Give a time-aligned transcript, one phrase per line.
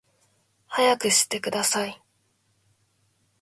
[0.67, 2.01] 速くしてください